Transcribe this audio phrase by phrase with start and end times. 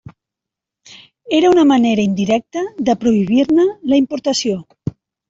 [1.39, 4.57] Era una manera indirecta de prohibir-ne la importació.